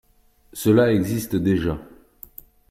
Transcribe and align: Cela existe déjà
Cela 0.53 0.91
existe 0.93 1.35
déjà 1.37 1.79